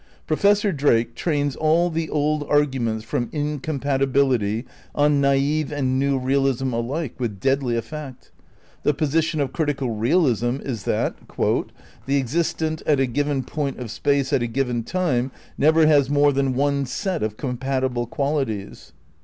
Professor 0.25 0.71
Drake 0.71 1.11
^ 1.11 1.13
trains 1.15 1.55
all 1.55 1.91
the 1.91 2.09
old 2.09 2.43
arguments 2.49 3.03
from 3.05 3.29
incompatibility 3.31 4.65
on 4.95 5.21
naif 5.21 5.71
and 5.71 5.99
new 5.99 6.17
realism 6.17 6.73
alike 6.73 7.13
with 7.19 7.39
deadly 7.39 7.77
effect. 7.77 8.31
The 8.81 8.95
position 8.95 9.39
of 9.39 9.53
critical 9.53 9.91
realism 9.91 10.55
is 10.61 10.85
that 10.85 11.17
"the 11.29 12.17
existent 12.17 12.81
at 12.87 12.99
a 12.99 13.05
given 13.05 13.43
point 13.43 13.77
of 13.77 13.91
space 13.91 14.33
at 14.33 14.41
a 14.41 14.47
given 14.47 14.81
time 14.81 15.29
never 15.55 15.85
has 15.85 16.09
more 16.09 16.33
than 16.33 16.55
one 16.55 16.87
set 16.87 17.21
of 17.21 17.37
compatible 17.37 18.07
qualities." 18.07 18.93